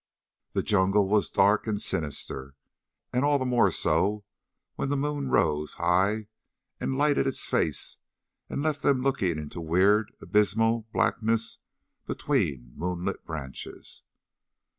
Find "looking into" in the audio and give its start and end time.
9.03-9.61